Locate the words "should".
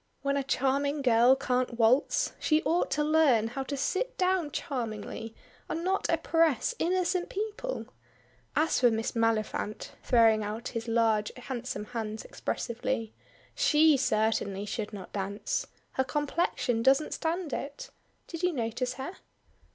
14.65-14.91